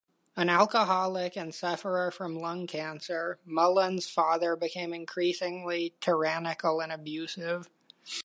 An 0.35 0.49
alcoholic 0.49 1.37
and 1.37 1.53
sufferer 1.53 2.09
from 2.09 2.35
lung 2.39 2.65
cancer, 2.65 3.37
Mullan's 3.45 4.09
father 4.09 4.55
became 4.55 4.95
increasingly 4.95 5.93
tyrannical 6.01 6.81
and 6.81 6.91
abusive. 6.91 7.69